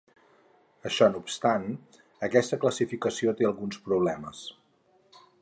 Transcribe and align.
Això 0.89 1.09
no 1.11 1.19
obstant, 1.25 1.67
aquesta 2.29 2.59
classificació 2.65 3.35
té 3.43 3.49
alguns 3.51 3.83
problemes. 3.91 4.43